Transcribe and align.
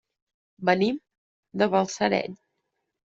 Venim 0.69 0.95
de 1.63 1.67
Balsareny. 1.73 2.33